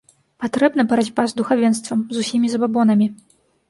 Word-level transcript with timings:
Патрэбна 0.45 0.85
барацьба 0.93 1.27
з 1.33 1.37
духавенствам, 1.43 2.05
з 2.17 2.27
усімі 2.27 2.47
забабонамі. 2.57 3.15